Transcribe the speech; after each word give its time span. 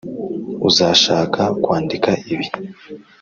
uzashaka 0.69 1.41
kwandika 1.63 2.11
ibi. 2.33 2.47